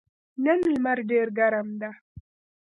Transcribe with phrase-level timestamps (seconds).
[0.45, 1.89] نن لمر ډېر ګرم ده.